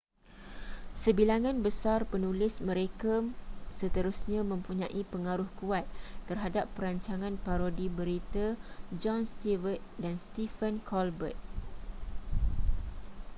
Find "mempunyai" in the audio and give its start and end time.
4.51-5.01